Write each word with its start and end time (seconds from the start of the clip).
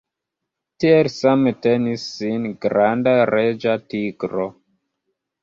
Tiel 0.83 1.09
same 1.15 1.53
tenis 1.65 2.07
sin 2.23 2.49
granda 2.65 3.15
reĝa 3.33 3.77
tigro. 3.95 4.49